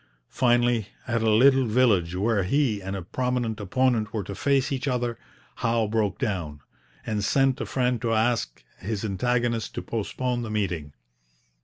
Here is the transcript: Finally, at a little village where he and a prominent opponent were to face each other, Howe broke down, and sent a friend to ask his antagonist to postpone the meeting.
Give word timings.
Finally, 0.31 0.87
at 1.07 1.21
a 1.21 1.29
little 1.29 1.67
village 1.67 2.15
where 2.15 2.41
he 2.41 2.81
and 2.81 2.95
a 2.95 3.03
prominent 3.03 3.59
opponent 3.59 4.11
were 4.11 4.23
to 4.23 4.33
face 4.33 4.71
each 4.71 4.87
other, 4.87 5.19
Howe 5.57 5.85
broke 5.85 6.17
down, 6.17 6.61
and 7.05 7.23
sent 7.23 7.61
a 7.61 7.67
friend 7.67 8.01
to 8.01 8.11
ask 8.11 8.63
his 8.79 9.05
antagonist 9.05 9.75
to 9.75 9.83
postpone 9.83 10.41
the 10.41 10.49
meeting. 10.49 10.93